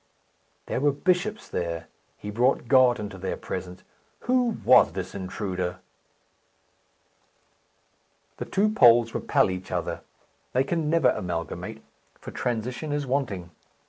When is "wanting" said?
13.05-13.51